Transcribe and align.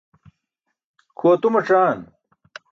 Kʰu 1.17 1.25
atumac̣aan. 1.33 1.99